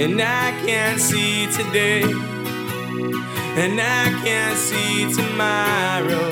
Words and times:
and 0.00 0.20
I 0.20 0.52
can't 0.64 1.00
see 1.00 1.46
today, 1.50 2.02
and 3.62 3.80
I 3.80 4.04
can't 4.24 4.56
see 4.56 5.12
tomorrow. 5.12 6.30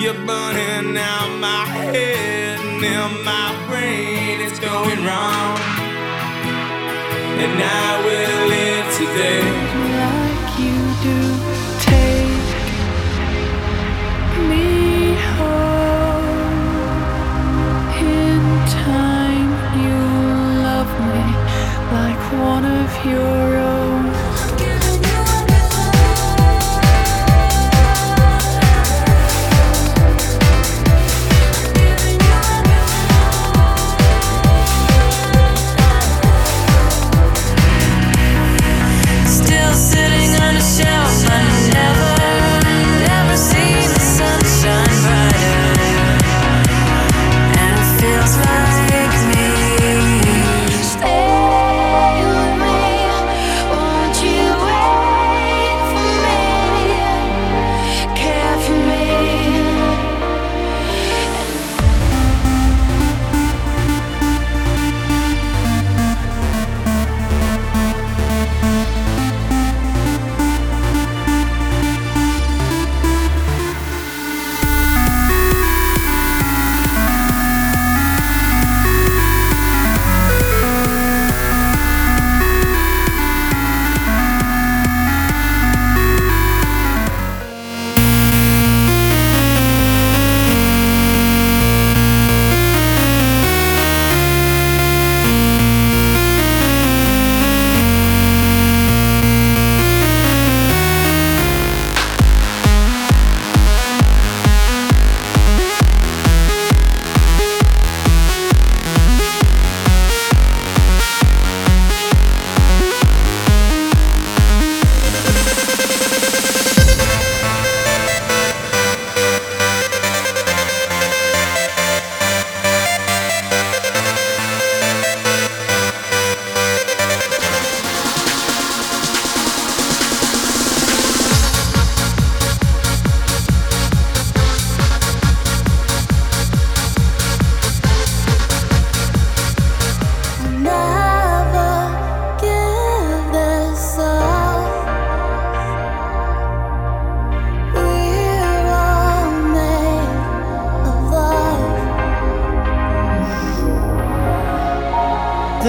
You're 0.00 0.20
burning 0.26 0.96
out 0.96 1.30
my 1.38 1.64
head, 1.64 2.58
and 2.58 2.84
in 2.84 3.24
my 3.24 3.54
brain 3.68 4.40
it's 4.40 4.58
going 4.58 5.04
wrong, 5.06 5.58
and 7.44 7.62
I 7.62 8.02
will 8.04 8.48
live 8.48 8.71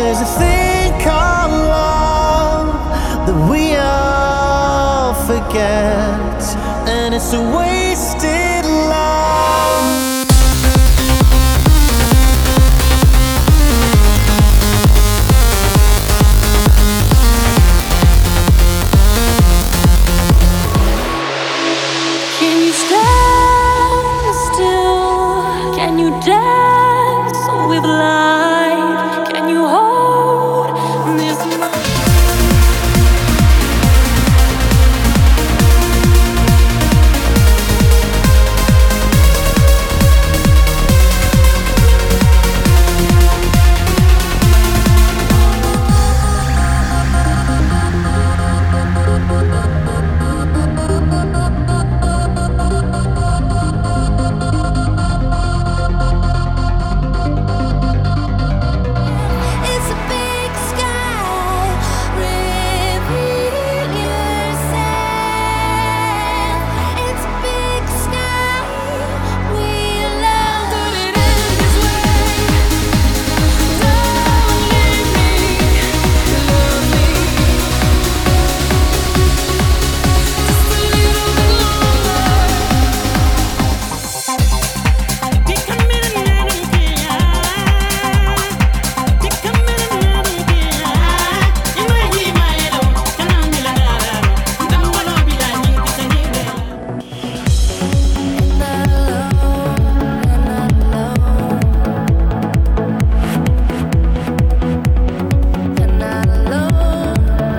There's 0.03 0.19
a 0.19 0.25
thing 0.37 0.91
called 1.01 1.51
love 1.51 2.75
that 3.25 3.49
we 3.49 3.77
all 3.77 5.13
forget, 5.13 6.43
and 6.89 7.15
it's 7.15 7.31
a 7.31 7.39
wasted 7.39 8.42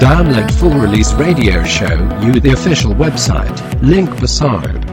Download 0.05 0.51
full 0.61 0.79
release 0.79 1.15
radio 1.15 1.65
show, 1.65 1.95
you 2.21 2.39
the 2.39 2.53
official 2.53 2.93
website, 2.93 3.59
link 3.81 4.11
beside. 4.21 4.83